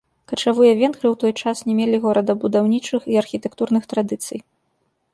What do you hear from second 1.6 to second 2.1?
не мелі